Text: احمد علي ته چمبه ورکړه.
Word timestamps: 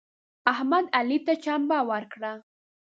احمد 0.51 0.85
علي 0.97 1.17
ته 1.25 1.33
چمبه 1.43 1.79
ورکړه. 1.89 2.31